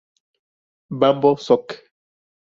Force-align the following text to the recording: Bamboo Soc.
Bamboo 0.99 1.37
Soc. 1.37 1.67